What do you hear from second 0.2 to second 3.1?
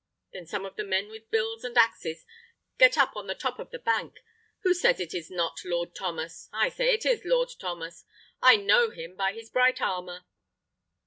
Then some of the men with bills and axes get